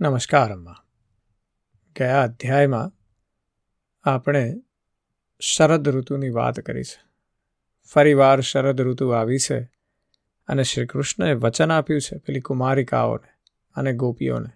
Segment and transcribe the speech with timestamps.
[0.00, 0.74] નમસ્કાર અમ્મા
[1.96, 2.92] ગયા અધ્યાયમાં
[4.04, 4.54] આપણે
[5.40, 7.04] શરદ ઋતુની વાત કરી છે
[7.84, 9.60] ફરીવાર શરદ ઋતુ આવી છે
[10.48, 13.28] અને શ્રી કૃષ્ણએ વચન આપ્યું છે પેલી કુમારિકાઓને
[13.74, 14.50] અને ગોપીઓને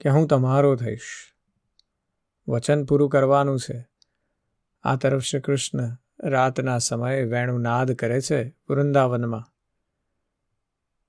[0.00, 1.34] કે હું તમારો થઈશ.
[2.48, 3.88] વચન પૂરું કરવાનું છે.
[4.82, 9.44] આ તરફ શ્રી કૃષ્ણ રાતના સમયે વેણુનાદ કરે છે વૃંદાવનમાં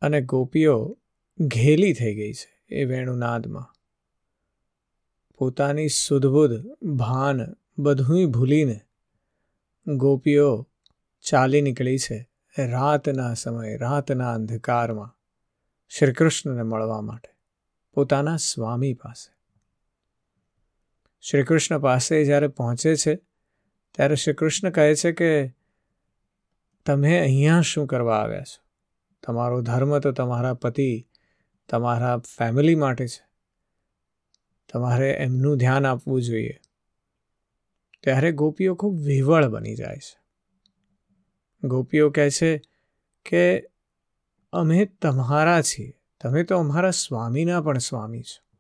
[0.02, 0.98] અને ગોપીઓ
[1.40, 2.61] ઘેલી થઈ ગઈ છે.
[2.72, 3.74] એ વેણુનાદમાં.
[5.38, 8.82] પોતાની સુધબુધ ભાન બધુંય ભૂલીને
[9.88, 10.68] ગોપીઓ
[11.22, 15.18] ચાલી નીકળી છે રાતના સમયે, રાતના અંધકારમાં
[15.90, 17.30] શ્રી કૃષ્ણને મળવા માટે,
[17.94, 19.34] પોતાના સ્વામી પાસે.
[21.22, 23.16] શ્રી કૃષ્ણ પાસે જ્યારે પહોંચે છે,
[23.94, 25.54] ત્યારે શ્રી કૃષ્ણ કહે છે કે,
[26.86, 28.66] તમે અહીંયા શું કરવા આવ્યા છો?
[29.26, 31.08] તમારો ધર્મ તો તમારા પતિ
[31.72, 33.28] તમારા ફેમિલી માટે છે.
[34.74, 36.60] તમારે એમનું ધ્યાન આપવું જોઈએ.
[38.04, 40.22] ત્યારે ગોપીઓ ખૂબ વિવળ બની જાય છે.
[41.64, 42.62] ગોપીઓ કહે છે
[43.26, 43.70] કે,
[44.54, 45.94] અમે તમારા છીએ.
[46.22, 48.58] તમે તો અમારા સ્વામીના પણ સ્વામી છો.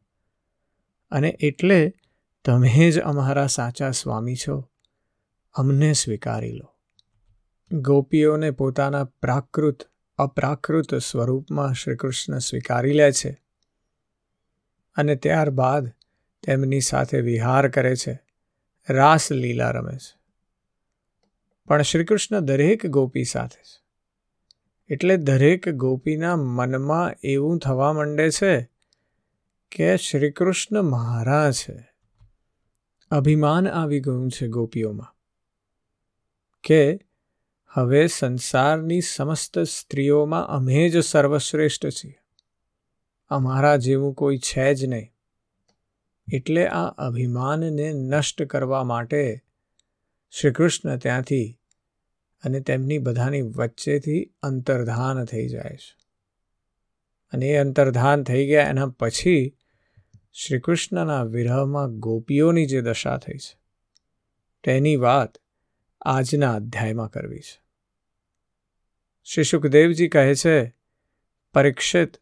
[1.12, 1.94] અને એટલે
[2.46, 4.70] તમે જ અમારા સાચા સ્વામી છો.
[5.54, 6.76] અમને સ્વીકારી લો.
[7.72, 9.91] ગોપીઓને પોતાના પ્રાકૃત
[10.22, 13.42] અપ્રાકૃત સ્વરૂપમાં શ્રી કૃષ્ણ સ્વીકારી લે છે
[14.96, 15.92] અને ત્યારબાદ
[16.44, 18.20] તેમની સાથે વિહાર કરે છે.
[18.90, 20.20] રાસલીલા રમે છે.
[21.66, 23.84] પણ શ્રી કૃષ્ણ દરેક ગોપી સાથે છે.
[24.94, 28.70] એટલે દરેક ગોપીના મનમાં એવું થવા માંડે છે
[29.72, 31.92] કે શ્રી કૃષ્ણ મારા છે.
[33.12, 35.16] અભિમાન આવી ગયું છે ગોપીઓમાં
[36.64, 37.00] કે
[37.74, 42.20] હવે સંસારની સમસ્ત સ્ત્રીઓમાં અમે જ સર્વશ્રેષ્ઠ છીએ.
[43.30, 45.12] અમારા જેવું કોઈ છે જ નહીં.
[46.34, 49.44] એટલે આ અભિમાનને નષ્ટ કરવા માટે
[50.32, 51.60] શ્રીકૃષ્ણ ત્યાંથી
[52.44, 55.98] અને તેમની બધાની વચ્ચેથી અંતર્ધાન થઈ જાય છે.
[57.34, 59.58] અને એ અંતર્ધાન થઈ ગયા એના પછી
[60.34, 63.60] શ્રીકૃષ્ણના વિરહમાં ગોપીઓની જે દશા થઈ છે,
[64.64, 65.38] તેની વાત
[66.02, 67.61] આજના અધ્યાયમાં કરવી છે.
[69.24, 70.76] શ્રી સુખદેવજી કહે છે,
[71.54, 72.18] પરીક્ષિત,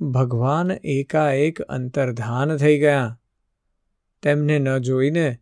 [0.00, 3.20] ભગવાન એકાએક અંતર્ધાન થઈ ગયા.
[4.22, 5.36] તેમને ન જોઈને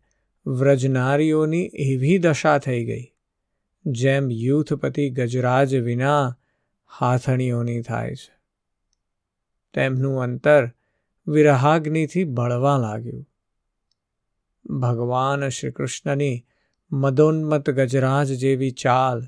[0.47, 3.13] વ્રજનારીઓની એવી દશા થઈ ગઈ,
[3.85, 6.37] જેમ યુથપતિ ગજરાજ વિના
[6.99, 8.33] હાથણીઓની થાય છે.
[9.73, 10.69] તેમનું અંતર
[11.27, 13.29] વિરહાગ્નિથી બળવા લાગ્યું.
[14.79, 16.45] ભગવાન શ્રી કૃષ્ણની
[16.91, 19.23] મદોન્મત ગજરાજ જેવી ચાલ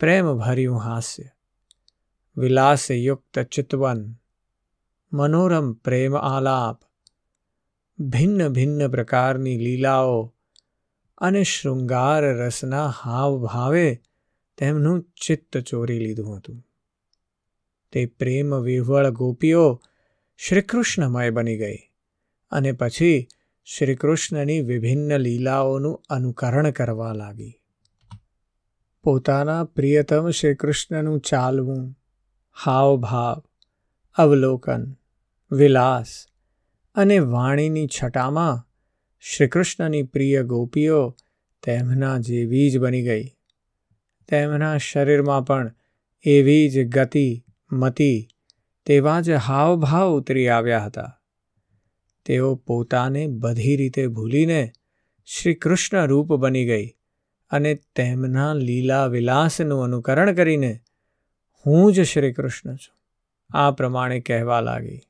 [0.00, 1.28] પ્રેમ ભર્યું હાસ્ય
[2.36, 4.14] વિલાસયુક્ત ચિતવન
[5.12, 6.78] મનોરમ પ્રેમ આલાપ
[8.00, 10.32] ભિન્ન ભિન્ન પ્રકારની લીલાઓ
[11.18, 14.00] અને શૃંગાર રસના હાવભાવે
[14.56, 16.58] તેમનું ચિત્ત ચોરી લીધું હતું
[17.92, 19.80] તે પ્રેમ વિહવળ ગોપીઓ
[20.38, 21.80] શ્રીકૃષ્ણમય બની ગઈ
[22.50, 23.28] અને પછી
[23.66, 27.59] શ્રીકૃષ્ણની વિભિન્ન લીલાઓનું અનુકરણ કરવા લાગી
[29.02, 31.98] પોતાના પ્રિયતમ શ્રીકૃષ્ણનું ચાલવું,
[32.64, 33.42] હાવભાવ,
[34.14, 34.96] અવલોકન,
[35.52, 36.26] વિલાસ
[36.94, 38.66] અને વાણીની છટામાં
[39.20, 41.16] શ્રીકૃષ્ણની પ્રિય ગોપીઓ
[41.62, 43.24] તેમના જેવી જ બની ગઈ.
[44.28, 45.74] તેમના શરીરમાં પણ
[46.22, 48.28] એવી જ ગતિ, મતિ
[48.86, 51.20] તેવા જ હાવભાવ ઉતરી આવ્યા હતા.
[52.24, 54.72] તેઓ પોતાને બધી રીતે ભૂલીને
[55.26, 56.99] શ્રી કૃષ્ણ રૂપ બની ગઈ.
[57.50, 60.80] અને તેમના લીલા વિલાસનું અનુકરણ કરીને
[61.66, 63.00] હું જ શ્રી કૃષ્ણ છું.
[63.50, 65.00] આ પ્રમાણે કહેવા લાગી.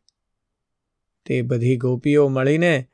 [1.26, 2.88] તે બધી ગોપીઓ મળીને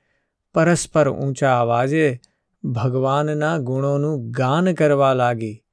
[0.55, 2.21] પરસ્પર ઊંચા અવાજે
[2.65, 5.65] ભગવાનના ગુણોનું ગાન કરવા લાગી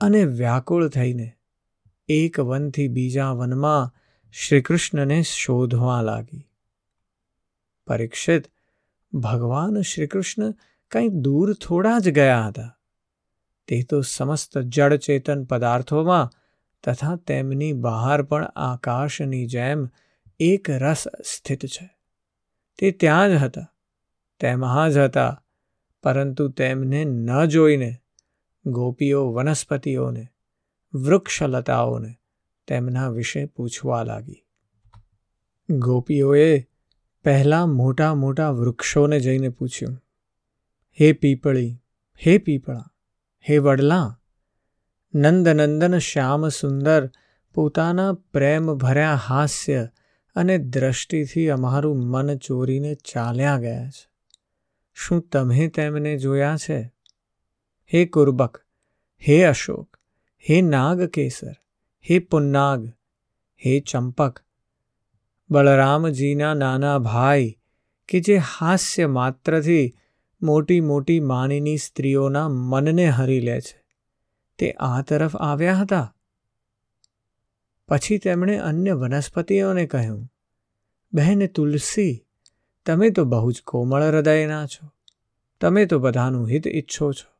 [0.00, 1.32] અને વ્યાકુળ થઈને
[2.08, 3.94] એક વનથી બીજા વનમાં
[4.32, 6.48] શ્રીકૃષ્ણને શોધવા લાગી.
[7.86, 8.44] પરીક્ષિત
[9.12, 10.54] ભગવાન શ્રીકૃષ્ણ
[10.90, 12.73] કંઈ દૂર થોડા જ ગયા હતા.
[13.68, 16.32] તે તો સમસ્ત જડ ચેતન પદાર્થોમાં
[16.84, 19.88] તથા તેમની બહાર પણ આકાશની જેમ
[20.40, 21.98] એક રસ સ્થિત છે.
[22.78, 23.74] તે ત્યાં જ હતા,
[24.40, 25.42] તેમાં જ હતા,
[26.02, 27.96] પરંતુ તેમને ન જોઈને,
[28.66, 30.28] ગોપીઓ, વનસ્પતિઓને,
[30.94, 32.14] વૃક્ષલતાઓને
[32.66, 34.44] તેમના વિશે પૂછવા લાગી.
[35.70, 36.66] ગોપીઓએ
[37.24, 40.02] પહેલાં મોટા મોટા વૃક્ષોને જઈને પૂછ્યું,
[41.00, 41.82] હે પીપળી,
[42.26, 42.93] હે પીપળા
[43.50, 44.20] હે વડલા,
[45.14, 47.10] નંદનંદન શ્યામ સુંદર
[47.54, 49.88] પોતાના પ્રેમ ભર્યા હાસ્ય
[50.36, 54.10] અને દ્રષ્ટિથી અમારું મન ચોરીને ચાલ્યા ગયા છે.
[54.94, 56.94] શું તમે તેમને જોયા છે?
[57.94, 58.60] હે કુર્બક,
[59.28, 59.96] હે અશોક,
[60.50, 61.52] હે નાગ કેસર
[62.10, 62.86] હે પુન્નાગ,
[63.66, 64.40] હે ચંપક,
[65.50, 67.58] બળરામજીના નાના ભાઈ
[68.08, 69.94] કે જે હાસ્ય માત્રથી
[70.42, 73.84] મોટી મોટી માણીની સ્ત્રીઓના મનને હરી લે છે.
[74.58, 76.14] તે આ તરફ આવ્યા હતા.
[77.88, 80.32] પછી તેમણે અન્ય વનસ્પતિઓને કહ્યું,
[81.12, 82.26] બહેન તુલસી,
[82.86, 84.90] તમે તો બહુ જ કોમળ હૃદયના છો.
[85.60, 87.34] તમે તો બધાનું હિત ઈચ્છો છો.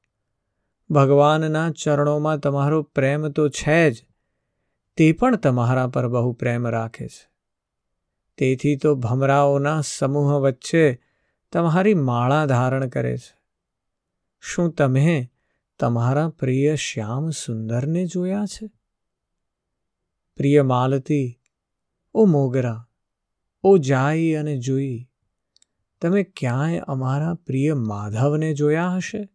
[0.91, 4.05] ભગવાનના ચરણોમાં તમારો પ્રેમ તો છે જ.
[4.97, 7.31] તે પણ તમારા પર બહુ પ્રેમ રાખે છે.
[8.39, 11.04] તેથી તો ભમરાઓના સમૂહ વચ્ચે
[11.55, 13.39] તમારી માળા ધારણ કરે છે.
[14.41, 15.31] શું તમે
[15.79, 18.71] તમારા પ્રિય શ્યામ સુંદરને જોયા છે?
[20.37, 21.41] પ્રિય માલતી,
[22.15, 22.89] ઓ મોગરા,
[23.63, 25.09] ઓ જાઈ અને જોઈ,
[26.01, 29.29] તમે ક્યાંય અમારા પ્રિય માધવને જોયા હશે?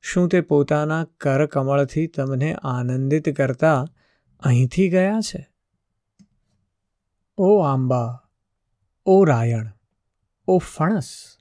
[0.00, 3.84] શું તે પોતાના કરકમળથી તમને આનંદિત કરતા
[4.40, 5.48] અહીંથી ગયા છે?
[7.38, 8.28] ઓ આંબા,
[9.06, 9.73] ઓ રાયણ
[10.46, 11.36] ઓ ફણસ,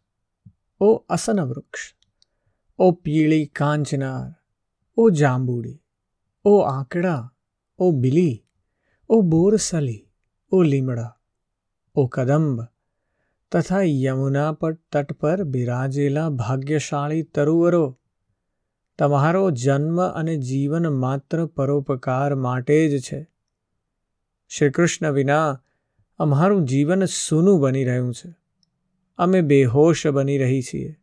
[0.80, 1.94] ઓ અસન વૃક્ષ,
[2.78, 4.44] ઓ પીળી કાંચનાર
[4.98, 5.84] ઓ જાંબુડી,
[6.46, 7.34] ઓ આંકડા,
[7.78, 8.46] ઓ બિલી,
[9.10, 10.10] ઓ બોરસલી,
[10.52, 11.18] ઓ લીમડા,
[11.96, 12.62] ઓ કદંબ
[13.52, 18.00] તથા યમુના પર તટ પર બિરાજેલા ભાગ્યશાળી તરુવરો.
[19.00, 23.30] તમારો જન્મ અને જીવન માત્ર પરોપકાર માટે જ છે.
[24.50, 25.62] શ્રી કૃષ્ણ વિના
[26.18, 28.43] અમારું જીવન સૂનું બની રહ્યું છે.
[29.18, 30.96] અમે બેહોશ બની રહી છીએ.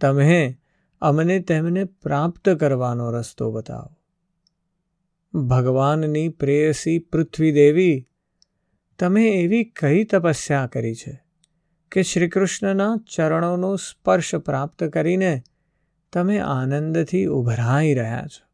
[0.00, 0.58] તમે
[1.00, 3.96] અમને તેમને પ્રાપ્ત કરવાનો રસ્તો બતાવો.
[5.40, 8.08] ભગવાનની પ્રેયસી પૃથ્વી દેવી
[8.98, 11.24] તમે એવી કઈ તપસ્યા કરી છે
[11.92, 15.42] કે શ્રીકૃષ્ણના ચરણોનો સ્પર્શ પ્રાપ્ત કરીને
[16.12, 18.46] તમે આનંદથી ઉભરાઈ રહ્યા છો?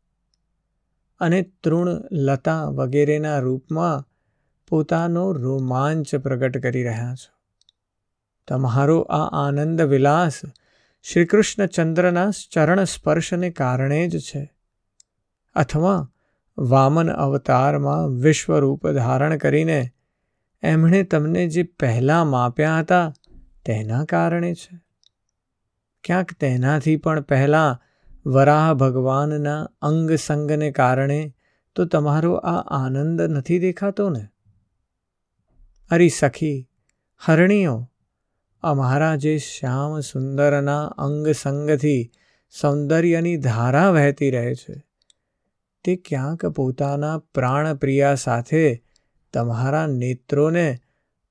[1.21, 4.09] અને તૃણ લતા વગેરેના રૂપમાં
[4.69, 7.40] પોતાનો રોમાંચ પ્રગટ કરી રહ્યા છો?
[8.51, 10.41] તમારો આ આનંદ વિલાસ
[11.03, 14.55] શ્રી કૃષ્ણચંદ્રના ચરણ સ્પર્શને કારણે જ છે.
[15.55, 16.13] અથવા
[16.59, 19.91] વામન અવતારમાં વિશ્વરૂપ ધારણ કરીને
[20.63, 23.15] એમણે તમને જે પહેલાં માપ્યા હતા
[23.65, 24.81] તેના કારણે છે.
[26.05, 27.79] ક્યાંક તેનાથી પણ પહેલાં
[28.31, 31.35] વરાહ ભગવાનના અંગ સંગને કારણે
[31.75, 34.29] તો તમારો આ આનંદ નથી દેખાતો ને?
[35.91, 36.69] અરી સખી,
[37.19, 37.90] હરણીઓ
[38.63, 42.11] અમારા જે શ્યામ સુંદરના અંગ સંગથી
[42.51, 44.75] સૌંદર્યની ધારા વહેતી રહે છે,
[45.85, 48.83] તે ક્યાંક પોતાના પ્રાણપ્રિયા સાથે
[49.35, 50.79] તમારા નેત્રોને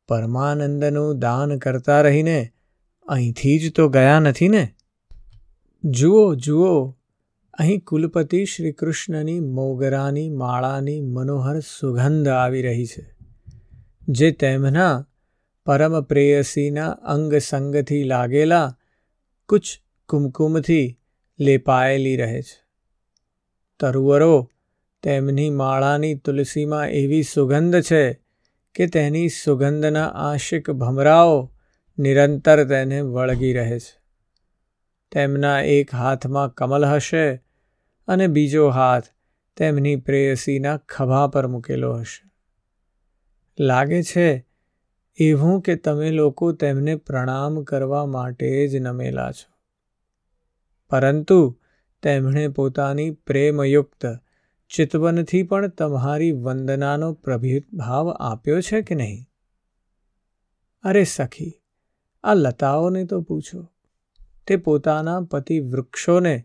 [0.07, 2.53] પરમાનંદનું દાન કરતા રહીને
[3.07, 4.63] અહીંથી જ તો ગયા નથી ને?
[5.83, 6.95] જુઓ જુઓ,
[7.53, 13.05] અહીં કુલપતિ શ્રી કૃષ્ણની મોગરાની માળાની મનોહર સુગંધ આવી રહી છે,
[14.09, 15.05] જે તેમના
[15.69, 18.77] પરમ પ્રેયસીના અંગ સંગથી લાગેલા
[19.49, 19.61] કુછ
[20.09, 20.99] કુમકુમથી
[21.39, 22.67] લેપાયેલી રહે છે.
[23.79, 24.51] તરુવરો
[25.03, 28.13] તેમની માળાની તુલસીમાં એવી સુગંધ છે
[28.75, 31.53] કે તેની સુગંધના આશિક ભમરાઓ
[31.99, 34.01] નિરંતર તેને વળગી રહે છે.
[35.11, 37.35] તેમના એક હાથમાં કમલ હશે
[38.07, 39.03] અને બીજો હાથ
[39.57, 42.31] તેમની પ્રેયસીના ખભા પર મૂકેલો હશે.
[43.63, 44.48] લાગે છે
[45.21, 49.53] એવું કે તમે લોકો તેમને પ્રણામ કરવા માટે જ નમેલા છો.
[50.89, 51.59] પરંતુ
[52.03, 54.05] તેમણે પોતાની પ્રેમયુક્ત
[54.69, 59.25] ચિતવનથી પણ તમારી વંદનાનો પ્રભિભાવ આપ્યો છે કે નહીં?
[60.83, 61.53] અરે સખી,
[62.23, 63.71] આ લતાઓને તો પૂછો.
[64.47, 66.43] તે પોતાના પતિ વૃક્ષોને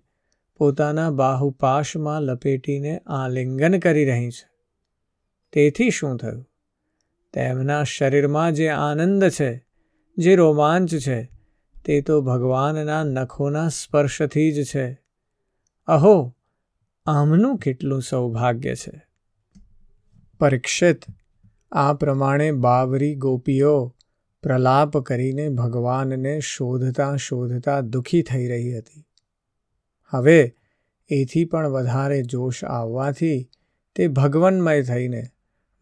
[0.57, 4.49] પોતાના બાહુપાશમાં લપેટીને આલિંગન કરી રહી છે.
[5.53, 6.54] તેથી શું થયું?
[7.35, 9.67] તેમના શરીરમાં જે આનંદ છે,
[10.19, 11.31] જે રોમાંચ છે,
[11.85, 15.03] તે તો ભગવાનના નખોના સ્પર્શથી જ છે.
[15.87, 16.37] અહો,
[17.07, 19.07] આમનું કેટલું સૌભાગ્ય છે.
[20.41, 21.01] પરીક્ષિત,
[21.73, 23.97] આ પ્રમાણે બાવરી ગોપીઓ
[24.43, 29.07] પ્રલાપ કરીને ભગવાનને શોધતા શોધતા દુઃખી થઈ રહી હતી.
[30.09, 30.55] હવે,
[31.09, 33.51] એથી પણ વધારે જોશ આવવાથી
[33.95, 35.23] તે ભગવન્મય થઈને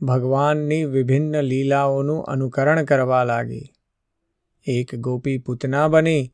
[0.03, 3.73] ભગવાનની વિભિન્ન લીલાઓનું અનુકરણ કરવા લાગી.
[4.67, 6.33] એક ગોપી પૂતના બની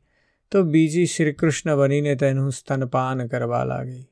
[0.51, 4.05] તો બીજી શ્રીકૃષ્ણ બનીને તેનું સ્તનપાન કરવા લાગી.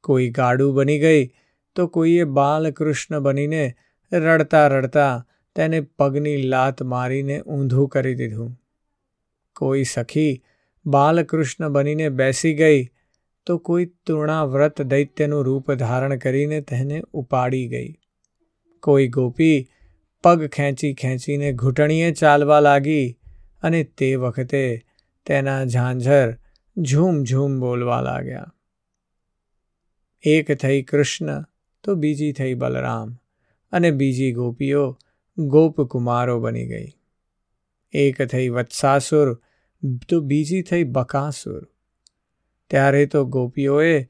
[0.00, 1.30] કોઈ ગાડું બની ગઈ
[1.76, 3.74] તો કોઈએ બાલકૃષ્ણ બનીને
[4.12, 8.60] રડતા રડતા તેને પગની લાત મારીને ઊંધું કરી દીધું.
[9.56, 10.42] કોઈ સખી
[10.86, 12.88] બાલકૃષ્ણ બનીને બેસી ગઈ
[13.46, 17.94] તો કોઈ તૃણાવ્રત દૈત્યનું રૂપ ધારણ કરીને તેને ઉપાડી ગઈ.
[18.82, 19.68] કોઈ ગોપી
[20.24, 23.18] પગ ખેંચી ખેંચીને ઘૂંટણીએ ચાલવા લાગી
[23.62, 24.82] અને તે વખતે
[25.26, 26.36] તેના ઝાંઝર
[26.78, 28.54] ઝૂમ ઝૂમ બોલવા લાગ્યા.
[30.22, 31.44] એક થઈ કૃષ્ણ,
[31.84, 33.18] તો બીજી થઈ બલરામ
[33.72, 34.98] અને બીજી ગોપીઓ
[35.38, 36.88] ગોપકુમારો બની ગઈ.
[37.92, 39.40] એક થઈ વત્સાસુર,
[40.08, 41.68] તો બીજી થઈ બકાસુર.
[42.70, 44.08] ત્યારે તો ગોપીઓએ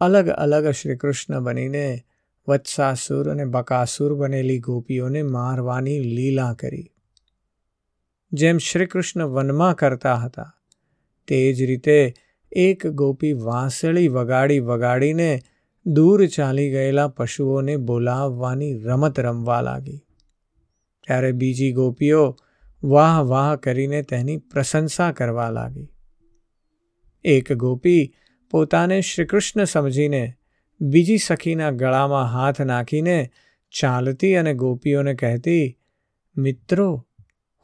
[0.00, 2.04] અલગ અલગ શ્રીકૃષ્ણ બનીને
[2.48, 6.90] વત્સાસુર અને બકાસુર બનેલી ગોપીઓને મારવાની લીલા કરી.
[8.32, 10.54] જેમ શ્રીકૃષ્ણ વનમાં કરતા હતા,
[11.26, 12.14] તે જ રીતે
[12.52, 15.40] એક ગોપી વાંસળી વગાડી વગાડીને
[15.86, 20.06] દૂર ચાલી ગયેલા પશુઓને બોલાવવાની રમત રમવા લાગી.
[21.06, 22.36] ત્યારે બીજી ગોપીઓ
[22.84, 25.88] વાહ વાહ કરીને તેની પ્રશંસા કરવા લાગી.
[27.24, 28.14] એક ગોપી
[28.50, 30.34] પોતાને શ્રીકૃષ્ણ સમજીને
[30.82, 33.30] બીજી સખીના ગળામાં હાથ નાખીને
[33.80, 35.78] ચાલતી અને ગોપીઓને કહેતી,
[36.36, 37.06] મિત્રો,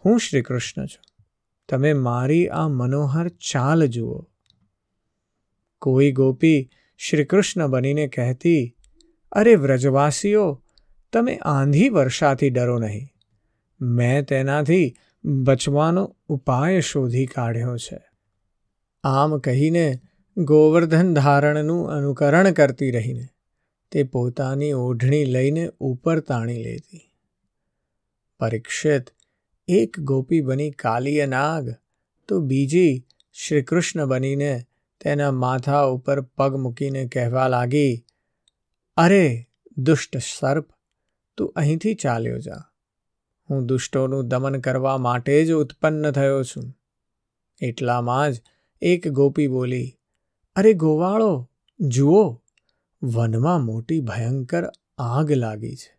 [0.05, 1.25] હું શ્રીકૃષ્ણ છું.
[1.69, 4.27] તમે મારી આ મનોહર ચાલ જુઓ.
[5.79, 8.77] કોઈ ગોપી શ્રીકૃષ્ણ બનીને કહેતી,
[9.33, 10.65] અરે વ્રજવાસીઓ,
[11.13, 13.09] તમે આંધી વર્ષાથી ડરો નહીં.
[13.81, 14.95] મેં તેનાથી
[15.25, 18.01] બચવાનો ઉપાય શોધી કાઢ્યો છે.
[19.05, 20.01] આમ કહીને
[20.39, 23.29] ગોવર્ધન ધારણનું અનુકરણ કરતી રહીને
[23.91, 27.15] તે પોતાની ઓઢણી લઈને ઉપર તાણી લેતી.
[28.41, 29.03] પરીક્ષિત
[29.69, 31.75] એક ગોપી બની કાલીય નાગ
[32.29, 34.65] તો બીજી શ્રીકૃષ્ણ બનીને
[35.01, 38.05] તેના માથા ઉપર પગ મૂકીને કહેવા લાગી,
[38.97, 40.69] અરે, દુષ્ટ સર્પ,
[41.37, 42.65] તું અહીંથી ચાલ્યો જા.
[43.51, 46.79] હું દુષ્ટોનું દમન કરવા માટે જ ઉત્પન્ન થયો છું.
[47.61, 48.43] એટલામાં જ
[48.83, 49.98] એક ગોપી બોલી
[50.59, 51.51] અરે ગોવાળો,
[51.81, 52.43] જુઓ,
[53.03, 54.65] વનમાં મોટી ભયંકર
[54.99, 55.99] આગ લાગી છે.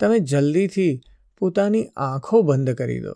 [0.00, 1.00] તમે જલ્દીથી
[1.38, 3.12] પોતાની આંખો બંધ કરી દો.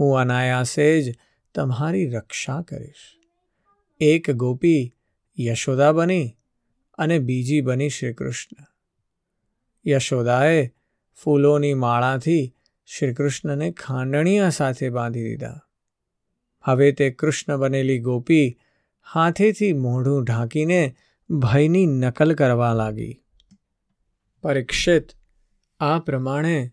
[0.00, 1.18] હું અનાયાસે જ
[1.54, 3.16] તમારી રક્ષા કરીશ.
[4.00, 4.94] એક ગોપી
[5.40, 6.36] યશોદા બની
[6.98, 8.64] અને બીજી બની શ્રીકૃષ્ણ.
[9.86, 10.66] યશોદાએ
[11.24, 12.54] ફૂલોની માળાથી
[12.86, 15.60] શ્રીકૃષ્ણને ખાંડણીયા સાથે બાંધી દીધા.
[16.62, 18.58] હવે તે કૃષ્ણ બનેલી ગોપી
[19.12, 20.96] હાથેથી મોઢું ઢાંકીને
[21.30, 23.22] ભયની નકલ કરવા લાગી.
[24.42, 25.08] પરીક્ષિત,
[25.80, 26.72] આ પ્રમાણે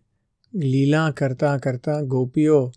[0.54, 2.72] લીલા કરતાં કરતાં ગોપીઓ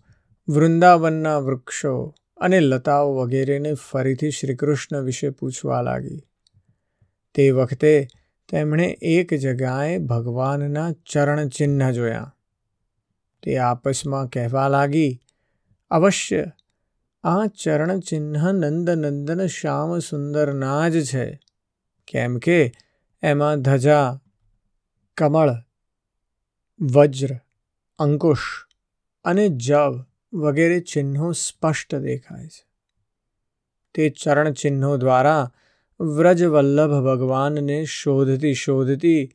[0.48, 6.22] વૃંદાવનના વૃક્ષો અને લતાઓ વગેરેને ફરીથી શ્રીકૃષ્ણ વિશે પૂછવા લાગી.
[7.34, 8.06] તે વખતે
[8.48, 12.32] તેમણે એક જગાએ ભગવાનના ચરણચિહ્ન જોયા.
[13.42, 15.22] તે આપસમાં કહેવા લાગી,
[15.90, 16.44] અવશ્ય
[17.28, 21.40] આ ચરણ ચિહ્ન નંદનંદન શ્યામ સુંદરના જ છે.
[22.06, 22.72] કેમ કે
[23.22, 24.20] એમાં ધજા,
[25.16, 25.50] કમળ,
[26.80, 27.38] વજ્ર,
[27.98, 28.66] અંકુશ
[29.24, 32.68] અને જવ વગેરે ચિહ્નો સ્પષ્ટ દેખાય છે.
[33.94, 35.52] તે ચરણ ચિહ્નો દ્વારા
[36.00, 39.32] વ્રજવલ્લભ ભગવાનને શોધતી શોધતી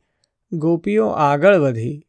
[0.52, 2.06] ગોપીઓ આગળ વધી.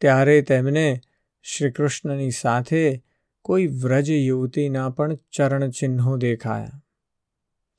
[0.00, 1.00] ત્યારે તેમને
[1.42, 3.09] શ્રીકૃષ્ણની સાથે
[3.42, 6.82] કોઈ વ્રજ યુવતીના પણ ચરણચિહ્નો દેખાયા.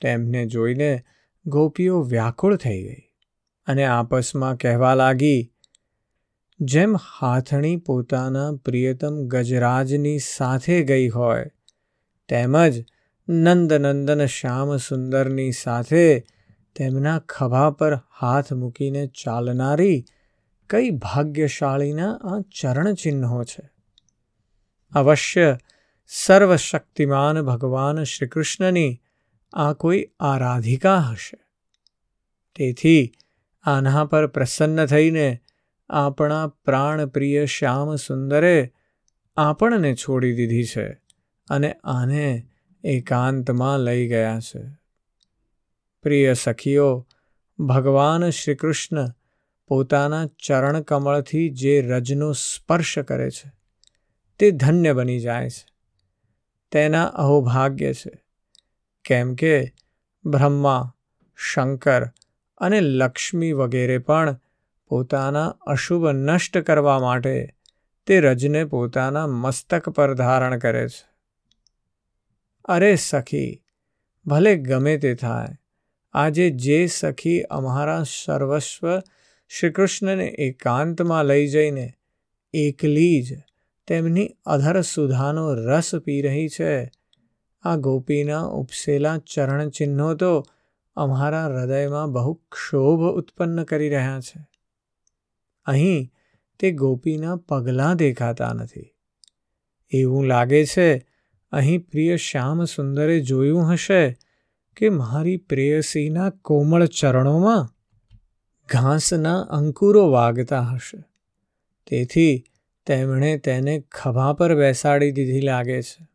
[0.00, 1.02] તેમને જોઈને
[1.46, 3.02] ગોપીઓ વ્યાકુળ થઈ ગઈ
[3.66, 5.52] અને આપસમાં કહેવા લાગી,
[6.60, 11.46] જેમ હાથણી પોતાના પ્રિયતમ ગજરાજની સાથે ગઈ હોય
[12.28, 12.84] તેમજ
[13.28, 16.20] નંદનંદન શ્યામ સુંદરની સાથે
[16.76, 20.04] તેમના ખભા પર હાથ મૂકીને ચાલનારી
[20.70, 23.71] કઈ ભાગ્યશાળીના આ ચરણચિહ્નો છે.
[24.92, 25.58] અવશ્ય
[26.06, 29.00] સર્વશક્તિમાન ભગવાન શ્રીકૃષ્ણની
[29.52, 31.38] આ કોઈ આરાધિકા હશે
[32.56, 33.12] તેથી
[33.64, 35.28] આના પર પ્રસન્ન થઈને
[35.90, 38.72] આપણા પ્રાણપ્રિય શ્યામ સુંદરે
[39.36, 40.86] આપણને છોડી દીધી છે
[41.48, 42.26] અને આને
[42.84, 44.62] એકાંતમાં લઈ ગયા છે
[46.04, 47.06] પ્રિય સખીઓ
[47.58, 49.10] ભગવાન શ્રીકૃષ્ણ
[49.70, 53.61] પોતાના ચરણકમળથી જે રજનો સ્પર્શ કરે છે
[54.42, 55.66] તે ધન્ય બની જાય છે.
[56.70, 58.24] તેના અહોભાગ્ય છે.
[59.04, 59.72] કેમ કે
[60.24, 60.94] બ્રહ્મા,
[61.36, 62.04] શંકર
[62.58, 64.40] અને લક્ષ્મી વગેરે પણ
[64.86, 67.54] પોતાના અશુભ નષ્ટ કરવા માટે
[68.06, 71.08] તે રજને પોતાના મસ્તક પર ધારણ કરે છે.
[72.64, 73.62] અરે સખી,
[74.26, 75.48] ભલે ગમે તે થાય,
[76.12, 78.98] આજે જે સખી અમારા સર્વસ્વ
[79.48, 81.92] શ્રીકૃષ્ણને એકાંતમાં લઈ જઈને
[82.54, 83.51] એકલી જ
[83.86, 86.90] તેમની અધર સુધાનો રસ પી રહી છે.
[87.62, 90.46] આ ગોપીના ઉપસેલા ચરણચિહ્નો તો
[90.94, 94.46] અમારા હૃદયમાં બહુ ક્ષોભ ઉત્પન્ન કરી રહ્યા છે.
[95.64, 96.12] અહીં
[96.58, 98.94] તે ગોપીના પગલાં દેખાતા નથી.
[99.90, 101.06] એવું લાગે છે,
[101.52, 104.18] અહીં પ્રિય શ્યામ સુંદરે જોયું હશે
[104.76, 107.68] કે મારી પ્રેયસીના કોમળ ચરણોમાં
[108.68, 111.04] ઘાસના અંકુરો વાગતા હશે.
[111.86, 112.44] તેથી
[112.86, 116.08] તેમણે તેને ખભા પર બેસાડી દીધી લાગે છે.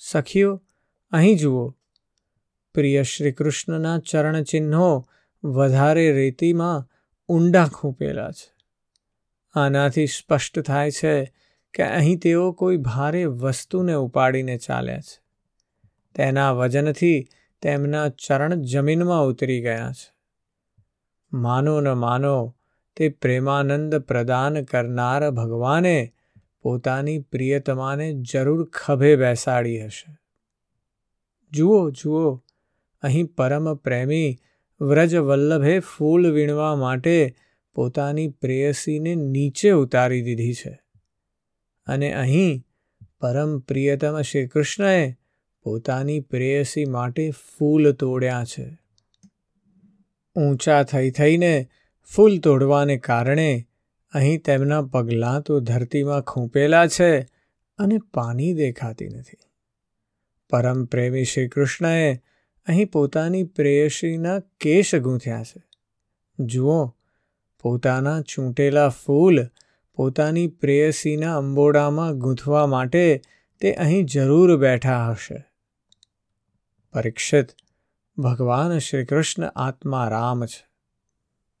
[0.00, 0.62] સખીઓ,
[1.10, 1.70] અહીં જુઓ.
[2.74, 5.08] પ્રિય શ્રી કૃષ્ણના ચરણચિહ્નો
[5.44, 6.88] વધારે રેતીમાં
[7.28, 8.52] ઊંડા ખૂંપેલા છે.
[9.54, 11.32] આનાથી સ્પષ્ટ થાય છે
[11.74, 15.22] કે અહીં તેઓ કોઈ ભારે વસ્તુને ઉપાડીને ચાલ્યા છે.
[16.14, 17.28] તેના વજનથી
[17.62, 20.14] તેમના ચરણ જમીનમાં ઉતરી ગયા છે.
[21.32, 22.56] માનો ન માનો
[22.96, 26.12] તે પ્રેમાનંદ પ્રદાન કરનાર ભગવાને
[26.62, 30.18] પોતાની પ્રિયતમાને જરૂર ખભે બેસાડી હશે.
[31.52, 32.36] જુઓ જુઓ,
[33.02, 34.38] અહીં પરમ પ્રેમી
[34.80, 37.34] વ્રજ વલ્લભે ફૂલ વીણવા માટે
[37.74, 40.82] પોતાની પ્રેયસીને નીચે ઉતારી દીધી છે
[41.86, 42.64] અને અહીં
[43.20, 45.16] પરમ પ્રિયતમ શ્રી કૃષ્ણએ
[45.62, 48.78] પોતાની પ્રેયસી માટે ફૂલ તોડ્યા છે.
[50.36, 51.68] ઊંચા થઈ થઈને
[52.04, 53.68] ફૂલ તોડવાને કારણે
[54.12, 57.20] અહીં તેમના પગલાં તો ધરતીમાં ખૂંપેલા છે
[57.78, 59.36] અને પાણી દેખાતી નથી.
[60.50, 62.16] પરમ પ્રેમી શ્રી કૃષ્ણએ
[62.66, 65.62] અહીં પોતાની પ્રેયસીના કેશ ગૂંથ્યા છે.
[66.38, 66.86] જુઓ,
[67.60, 69.46] પોતાના ચૂંટેલા ફૂલ
[69.94, 73.22] પોતાની પ્રેયસીના અંબોડામાં ગૂંથવા માટે
[73.60, 75.44] તે અહીં જરૂર બેઠા હશે.
[76.92, 77.46] પરીક્ષિત,
[78.18, 80.71] ભગવાન શ્રી કૃષ્ણ આત્મા રામ છે.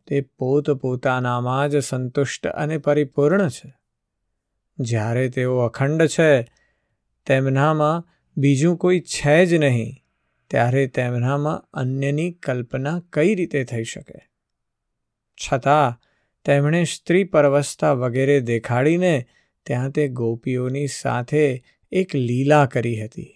[0.06, 3.74] તે પોત પોતાનામાં જ સંતુષ્ટ અને પરિપૂર્ણ છે.
[4.78, 6.42] જ્યારે તેઓ અખંડ છે,
[7.26, 9.94] તેમનામાં બીજું કોઈ છે જ નહીં,
[10.50, 14.30] ત્યારે તેમનામાં અન્યની કલ્પના કઈ રીતે થઈ શકે?
[15.34, 16.00] છતાં,
[16.44, 19.26] તેમણે સ્ત્રી પરવસ્તા વગેરે દેખાડીને
[19.66, 23.34] ત્યાં તે ગોપીઓની સાથે એક લીલા કરી હતી.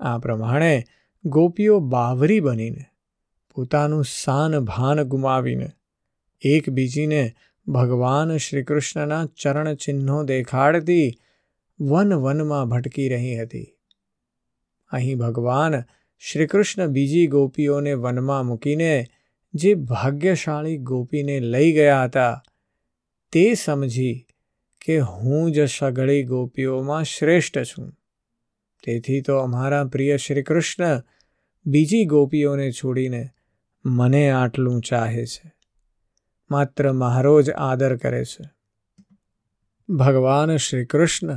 [0.00, 0.84] આ પ્રમાણે
[1.24, 2.84] ગોપીઓ બાવરી બનીને
[3.56, 5.72] પોતાનું સાન ભાન ગુમાવીને
[6.42, 7.34] એકબીજીને
[7.68, 11.18] ભગવાન શ્રીકૃષ્ણના ચરણ ચિહ્નો દેખાડતી
[11.80, 13.76] વન વનમાં ભટકી રહી હતી.
[14.90, 15.82] અહીં ભગવાન
[16.18, 19.06] શ્રીકૃષ્ણ બીજી ગોપીઓને વનમાં મૂકીને
[19.54, 22.42] જે ભાગ્યશાળી ગોપીને લઈ ગયા હતા,
[23.32, 24.26] તે સમજી
[24.84, 27.92] કે હું જ સઘળી ગોપીઓમાં શ્રેષ્ઠ છું.
[28.84, 31.02] તેથી તો અમારા પ્રિય શ્રીકૃષ્ણ
[31.66, 33.28] બીજી ગોપીઓને છોડીને
[33.88, 35.54] મને આટલું ચાહે છે.
[36.50, 38.50] માત્ર મારો જ આદર કરે છે.
[39.94, 41.36] ભગવાન શ્રી કૃષ્ણ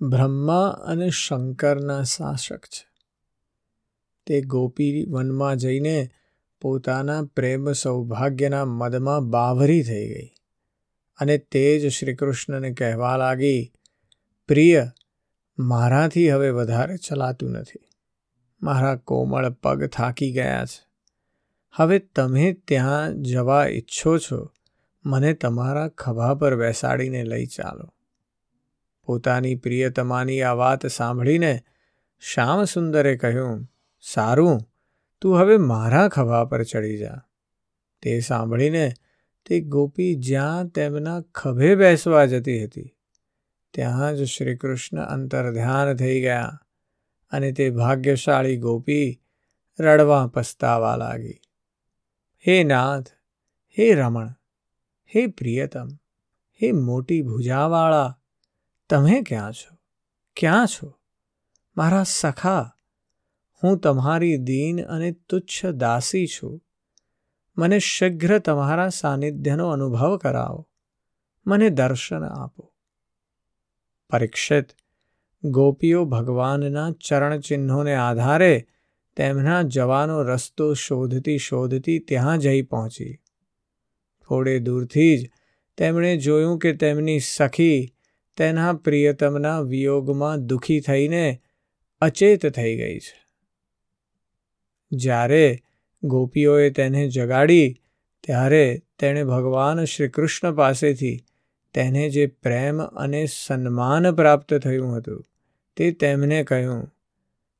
[0.00, 2.88] બ્રહ્મા અને શંકરના શાસક છે.
[4.26, 6.10] તે ગોપી વનમાં જઈને
[6.60, 10.30] પોતાના પ્રેમ સૌભાગ્યના મદમાં બાવરી થઈ ગઈ
[11.18, 13.72] અને તે જ શ્રીકૃષ્ણને કહેવા લાગી,
[14.48, 14.90] પ્રિય,
[15.58, 17.88] મારાથી હવે વધારે ચલાતું નથી.
[18.62, 20.85] મારા કોમળ પગ થાકી ગયા છે.
[21.76, 24.52] હવે તમે ત્યાં જવા ઈચ્છો છો.
[25.04, 27.94] મને તમારા ખભા પર બેસાડીને લઈ ચાલો.
[29.04, 31.62] પોતાની પ્રિયતમાની આ વાત સાંભળીને
[32.20, 34.60] શ્યામસુંદરે કહ્યું, સારું,
[35.20, 37.22] તું હવે મારા ખભા પર ચડી જા.
[38.02, 38.92] તે સાંભળીને
[39.46, 42.94] તે ગોપી જ્યાં તેમના ખભે બેસવા જતી હતી,
[43.74, 46.60] ત્યાં જ શ્રીકૃષ્ણ અંતર્ધ્યાન થઈ ગયા
[47.32, 49.20] અને તે ભાગ્યશાળી ગોપી
[49.80, 51.40] રડવા પસ્તાવા લાગી.
[52.48, 53.06] હે નાથ,
[53.78, 54.28] હે રમણ,
[55.14, 55.88] હે પ્રિયતમ,
[56.62, 58.18] હે મોટી ભુજાવાળા,
[58.90, 59.76] તમે ક્યાં છો?
[60.36, 60.94] ક્યાં છો?
[61.76, 62.72] મારા સખા,
[63.64, 66.62] હું તમારી દીન અને તુચ્છ દાસી છું.
[67.58, 70.68] મને શીઘ્ર તમારા સાનિધ્યનો અનુભવ કરાવો.
[71.46, 72.72] મને દર્શન આપો.
[74.10, 74.66] પરીક્ષિત,
[75.44, 78.66] ગોપીઓ ભગવાનના ચરણચિહ્નોને આધારે
[79.16, 83.14] તેમના જવાનો રસ્તો શોધતી શોધતી ત્યાં જઈ પહોંચી.
[84.28, 85.30] થોડે દૂરથી જ
[85.76, 87.94] તેમણે જોયું કે તેમની સખી
[88.36, 91.42] તેના પ્રિયતમના વિયોગમાં દુઃખી થઈને
[92.00, 93.26] અચેત થઈ ગઈ છે.
[94.92, 95.62] જ્યારે
[96.02, 97.82] ગોપીઓએ તેને જગાડી,
[98.22, 101.20] ત્યારે તેણે ભગવાન શ્રી કૃષ્ણ પાસેથી
[101.74, 105.24] તેને જે પ્રેમ અને સન્માન પ્રાપ્ત થયું હતું
[105.76, 106.92] તે તેમને કહ્યું.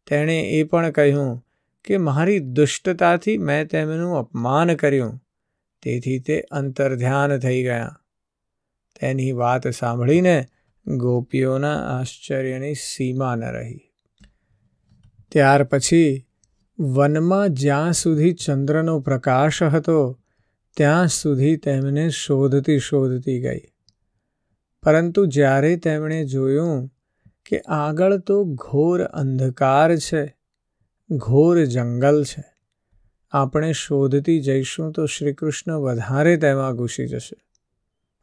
[0.06, 1.45] તેણે એ પણ કહ્યું
[1.86, 5.22] કે મારી દુષ્ટતાથી મેં તેમનું અપમાન કર્યું.
[5.82, 8.00] તેથી તે અંતર્ધ્યાન થઈ ગયા.
[9.00, 10.46] તેની વાત સાંભળીને
[10.86, 13.92] ગોપીઓના આશ્ચર્યની સીમા ન રહી.
[15.32, 16.26] ત્યાર પછી
[16.78, 20.22] વનમાં જ્યાં સુધી ચંદ્રનો પ્રકાશ હતો,
[20.76, 23.60] ત્યાં સુધી તેમને શોધતી શોધતી ગઈ.
[24.82, 26.90] પરંતુ જ્યારે તેમણે જોયું
[27.46, 30.35] કે આગળ તો ઘોર અંધકાર છે
[31.10, 32.44] ઘોર જંગલ છે.
[33.30, 37.36] આપણે શોધતી જઈશું તો શ્રીકૃષ્ણ વધારે તેમાં ઘૂસી જશે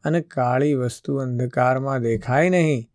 [0.04, 2.90] અને કાળી વસ્તુ અંધકારમાં દેખાય નહીં.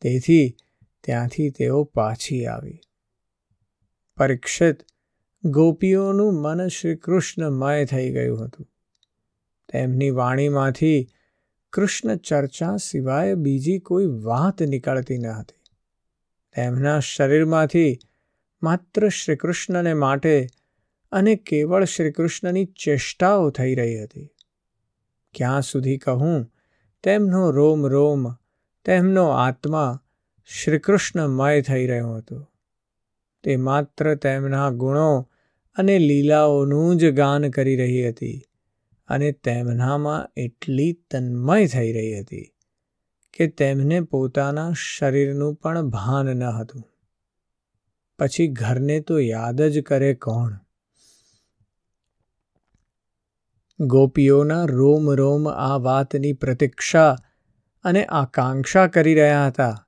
[0.00, 0.56] તેથી
[1.04, 2.80] ત્યાંથી તેઓ પાછી આવી.
[4.16, 4.76] પરીક્ષિત
[5.44, 8.66] ગોપીઓનું મન શ્રીકૃષ્ણમય થઈ ગયું હતું.
[9.72, 11.08] તેમની વાણીમાંથી
[11.72, 15.62] કૃષ્ણ ચર્ચા સિવાય બીજી કોઈ વાત નીકળતી ન હતી.
[16.56, 17.98] તેમના શરીરમાંથી
[18.64, 20.46] માત્ર શ્રીકૃષ્ણને માટે
[21.12, 24.30] અને કેવળ શ્રીકૃષ્ણની ચેષ્ટાઓ થઈ રહી હતી.
[25.34, 26.50] ક્યાં સુધી કહું,
[27.02, 28.24] તેમનો રોમ રોમ,
[28.84, 30.00] તેમનો આત્મા
[30.46, 32.40] શ્રીકૃષ્ણમય થઈ રહ્યો હતો.
[33.44, 35.30] તે માત્ર તેમના ગુણો
[35.76, 38.42] અને લીલાઓનું જ ગાન કરી રહી હતી
[39.08, 42.46] અને તેમનામાં એટલી તન્મય થઈ રહી હતી
[43.34, 46.93] કે તેમને પોતાના શરીરનું પણ ભાન ન હતું.
[48.18, 50.52] પછી ઘરને તો યાદ જ કરે કોણ?
[53.80, 57.16] ગોપીઓના રોમ રોમ આ વાતની પ્રતીક્ષા
[57.84, 59.86] અને આકાંક્ષા કરી રહ્યા હતા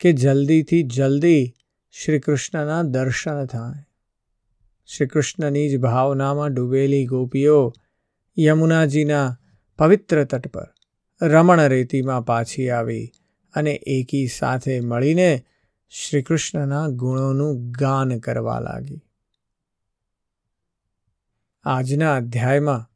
[0.00, 1.54] કે જલ્દીથી જલ્દી
[1.92, 3.86] શ્રી કૃષ્ણના દર્શન થાય.
[4.86, 7.72] શ્રીકૃષ્ણની જ ભાવનામાં ડૂબેલી ગોપીઓ
[8.38, 9.36] યમુનાજીના
[9.78, 10.68] પવિત્ર તટ પર
[11.22, 13.12] રમણ રેતીમાં પાછી આવી
[13.54, 15.44] અને એકી સાથે મળીને
[15.90, 19.00] શ્રીકૃષ્ણના ગુણોનું ગાન કરવા લાગી.
[21.62, 22.90] આજના અધ્યાયમાં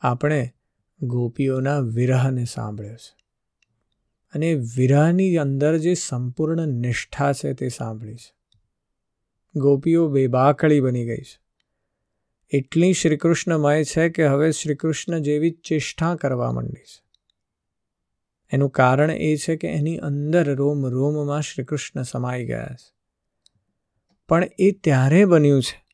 [0.00, 0.54] આપણે
[1.02, 3.16] ગોપીઓના વિરહને સાંભળ્યો છે.
[4.34, 8.34] અને વિરહની અંદર જે સંપૂર્ણ નિષ્ઠા છે તે સાંભળી છે.
[9.56, 11.44] ગોપીઓ બેબાકળી બની ગઈ છે.
[12.50, 17.03] એટલી શ્રીકૃષ્ણમય છે કે હવે શ્રીકૃષ્ણ જેવી ચેષ્ટા કરવા માંડી છે.
[18.54, 22.92] એનું કારણ એ છે કે એની અંદર રોમ રોમમાં શ્રીકૃષ્ણ સમાઈ ગયા છે.
[24.28, 25.84] પણ એ ત્યારે બન્યું છે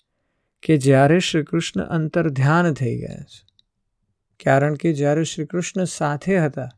[0.63, 3.51] કે જ્યારે શ્રીકૃષ્ણ અંતર ધ્યાન થઈ ગયા છે.
[4.45, 6.69] કારણ કે જ્યારે શ્રી કૃષ્ણ સાથે હતા,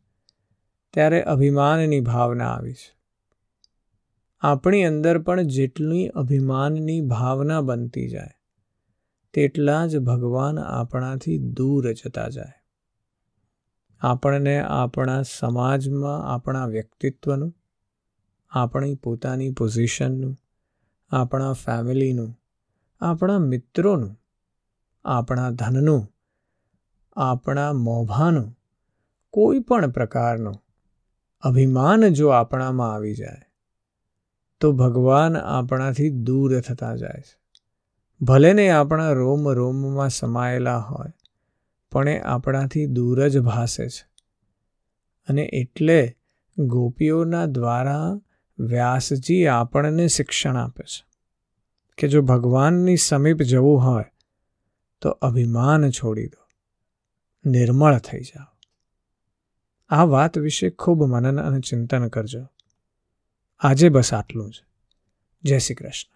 [0.94, 2.96] ત્યારે અભિમાનની ભાવના આવી છે.
[4.40, 8.34] આપણી અંદર પણ જેટલી અભિમાનની ભાવના બનતી જાય,
[9.34, 12.61] તેટલા જ ભગવાન આપણાથી દૂર જતા જાય.
[14.02, 17.56] આપણને આપણા સમાજમાં, આપણા વ્યક્તિત્વનું,
[18.50, 20.36] આપણી પોતાની પોઝિશનનું,
[21.10, 22.40] આપણા ફેમિલીનું,
[23.00, 24.20] આપણા મિત્રોનું,
[25.04, 26.14] આપણા ધનનું,
[27.16, 28.58] આપણા મોભાનું,
[29.30, 30.54] કોઈ પણ પ્રકારનું
[31.40, 33.42] અભિમાન જો આપણામાં આવી જાય,
[34.60, 37.40] તો ભગવાન આપણાથી દૂર થતા જાય છે.
[38.20, 41.10] ભલે ને આપણા રોમ રોમમાં સમાયેલા હોય
[41.92, 44.08] પણ એ આપણાથી દૂર જ ભાસે છે.
[45.28, 46.16] અને એટલે
[46.58, 48.20] ગોપીઓના દ્વારા
[48.58, 51.04] વ્યાસજી આપણને શિક્ષણ આપે છે
[51.98, 54.04] કે જો ભગવાનની સમીપ જવું હોય
[55.00, 56.48] તો અભિમાન છોડી દો,
[57.50, 58.58] નિર્મળ થઈ જાઓ.
[59.88, 62.46] આ વાત વિશે ખૂબ મનન અને ચિંતન કરજો.
[63.60, 64.62] આજે બસ આટલું જ.
[65.44, 66.11] જય શ્રી કૃષ્ણ.